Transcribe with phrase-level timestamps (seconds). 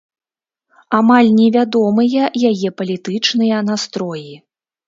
[0.99, 4.31] Амаль невядомыя яе палітычныя настроі.